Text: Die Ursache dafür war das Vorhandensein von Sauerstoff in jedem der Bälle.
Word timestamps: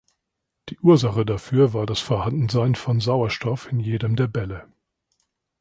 Die 0.69 0.79
Ursache 0.79 1.27
dafür 1.27 1.75
war 1.75 1.85
das 1.85 1.99
Vorhandensein 1.99 2.73
von 2.73 2.99
Sauerstoff 2.99 3.71
in 3.71 3.79
jedem 3.79 4.15
der 4.15 4.25
Bälle. 4.25 4.67